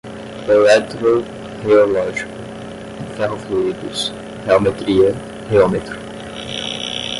[0.49, 2.31] eletroreológico,
[3.15, 4.11] ferrofluidos,
[4.47, 5.13] reometria,
[5.51, 5.95] reômetro